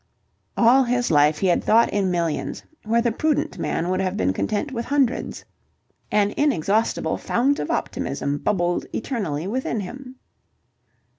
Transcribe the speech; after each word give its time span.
All 0.57 0.85
his 0.85 1.11
life 1.11 1.37
he 1.37 1.45
had 1.49 1.63
thought 1.63 1.91
in 1.93 2.09
millions 2.09 2.63
where 2.85 3.03
the 3.03 3.11
prudent 3.11 3.59
man 3.59 3.87
would 3.87 3.99
have 3.99 4.17
been 4.17 4.33
content 4.33 4.71
with 4.71 4.85
hundreds. 4.85 5.45
An 6.11 6.31
inexhaustible 6.35 7.17
fount 7.17 7.59
of 7.59 7.69
optimism 7.69 8.39
bubbled 8.39 8.87
eternally 8.95 9.45
within 9.45 9.81
him. 9.81 10.15